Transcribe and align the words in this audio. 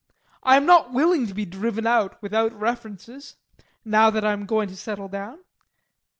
I 0.41 0.57
am 0.57 0.65
not 0.65 0.91
willing 0.91 1.27
to 1.27 1.33
be 1.35 1.45
driven 1.45 1.85
out 1.85 2.19
without 2.23 2.59
references, 2.59 3.35
now 3.85 4.09
that 4.09 4.25
I 4.25 4.33
am 4.33 4.47
going 4.47 4.67
to 4.69 4.75
settle 4.75 5.09
down. 5.09 5.37